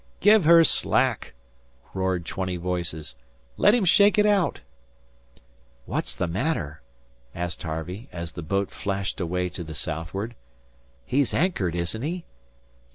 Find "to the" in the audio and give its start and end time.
9.49-9.75